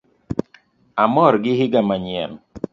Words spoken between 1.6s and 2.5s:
iga manyien